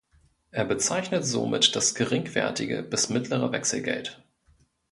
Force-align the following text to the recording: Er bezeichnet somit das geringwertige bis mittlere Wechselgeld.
Er 0.49 0.65
bezeichnet 0.65 1.25
somit 1.27 1.75
das 1.75 1.93
geringwertige 1.93 2.81
bis 2.81 3.09
mittlere 3.09 3.51
Wechselgeld. 3.51 4.23